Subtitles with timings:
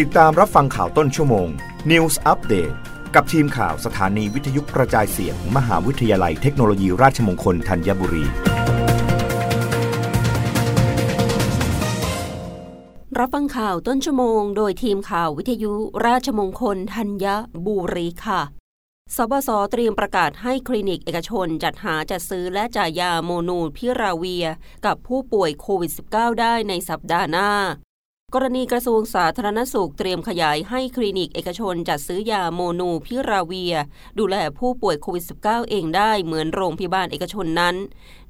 [0.00, 1.48] ติดตามรับฟังข่าวต้นชั่วโมง
[1.90, 2.74] News Update
[3.14, 8.24] กับทีมข่าวสถานีวิทยุกระจายเสียงมมหาวิทยาลัยเทคโนโลยีราชมงคลธัญบุรี
[13.18, 15.72] รับฟังข่าวต้นชั่วโมง โดยทีมข่าววิทยุ
[16.06, 17.26] ราชมงคลธัญ
[17.66, 18.40] บุรีค่ะ
[19.16, 24.46] สบสเตรียมประกาศให้คลินิกเอกชนจัดหาจัดซื้อและจ่ายยาโมนูพิราเวีย
[24.86, 27.50] กับผู้ป่วยโควิด -19 ได้ในสัปดาห์หน้า
[28.34, 33.74] กรณีกระทรวงสาธารณสุขเตรียมขยายให้คลินิกเอกชนจัดซื้อยาโมนูพิราเวีย
[34.18, 37.74] ดูแลผู้ป่วยโควิด -19 เองได้เหมือนโรงพยาบาลเอกชนนั้น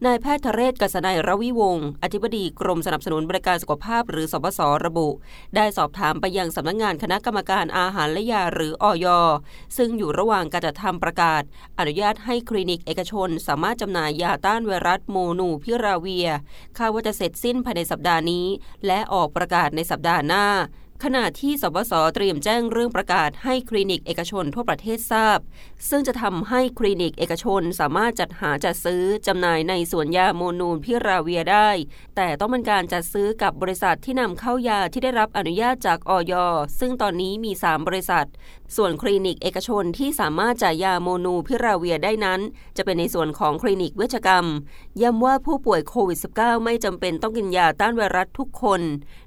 [0.07, 5.09] นายแพทย์ทเรศกษนายรวิวงศ์อธิบดีกรมสนับสนุนบริการสุขภาพหรือสบสระบุ
[5.57, 9.07] ได้สอบถามไปยังสำนักงงานคณะกรรมการอาหารและยาหรืออย
[9.77, 11.43] ซึ่งอยู่ระหว่างการจัดทำประกาศ
[11.79, 16.29] อนุญาตให้คลินิกเอกชน สามารถจำหน่ายยาต้านไวรัสโมนูพิราเวีย
[16.79, 18.47] คาดว่าจะเสร็จสิ้นภายในสัปดาห์นี้
[18.87, 20.45] และออกประกาศในสัปดาห์หน้า
[21.07, 25.39] ขณะที่สบสเตรียมแจ้งเรื่องประกาศให้คลินิกเอกชนทั่วประเทศทราบ
[25.89, 31.71] ซึ่งจะทำให้คลินิกเอกชนสามารถจัดหาจัดซื้อจำหน่ายในส่วนยาโมลนูพิราเวียร์ได้
[32.17, 36.33] แต่ต้องเป็นการจัดซื้อกับบริษัทที่นำเข้ายาที่ได้รับอนุญาตจากอย.
[36.79, 38.27] ซึ่งตอนนี้มี 3 บริษัท
[38.77, 42.41] ส่วนคลินิกเอกชนที่สามารถจ่ายยาโมลนูพิราเวียร์ได้นั้น
[42.77, 44.47] จะเป็นในส่วนของคลินิกเวชกรรม
[45.03, 48.81] ย้ำว่าผู้ป่วยโควิด -19 ไม่จำเป็นต้องกินยาต้านไวรัสทุกคน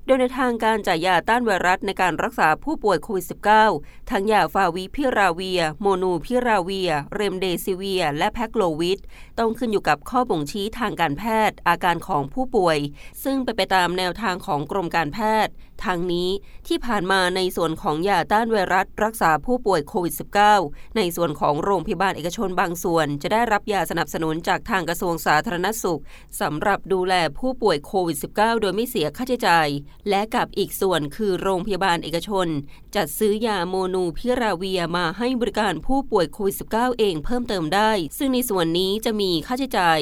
[0.06, 3.26] โดยในทางการจ่ายยาต้านไวรัฐในการรักษาผู้ป่วยโควิด
[3.68, 9.00] -19 ทั้งยาฟาวิพิราเวีย โมนูพิราเวีย เรมเดซิเวีย และแพคโลวิด
[9.40, 12.78] ต้องขึ้นอยู่กับข้อบ่งชี้ทางการแพทย์ อาการของผู้ป่วย
[13.24, 15.54] ซึ่งไปไปตามแนวทางของกรมการแพทย์
[15.86, 16.30] ทางนี้
[16.68, 20.14] ที่ผ่านมาในส่วนของยาต้านไวรัสรักษาผู้ป่วยโควิด
[20.56, 26.02] -19 ในส่วนของโรงพยาบาลเอกชนบางส่วน จะได้รับยาสนับสนุนจากทางกระทรวงสาธารณสุข
[26.42, 29.68] สำหรับดูแลผู้ป่วยโควิด -19 โดยไม่เสียค่าใช้จ่าย
[30.10, 32.48] และกับอีกส่วนคือโรงพยาบาลเอกชน
[32.96, 40.02] จัดซื้อยาโมนูพิราเวียมาให้บริการผู้ป่วยโควิด -19 เองเพิ่มเติมได้ ซึ่งในส่วนนี้จะมีค่าใช้จ่าย